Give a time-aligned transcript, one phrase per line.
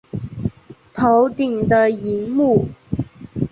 [0.95, 2.69] 头顶的萤幕